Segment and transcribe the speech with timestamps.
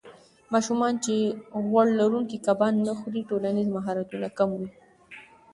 [0.53, 1.13] ماشومان چې
[1.67, 4.69] غوړ لرونکي کبان نه خوري، ټولنیز مهارتونه کم وي.